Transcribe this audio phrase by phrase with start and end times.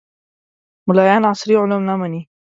[0.87, 2.21] ملایان عصري علوم نه مني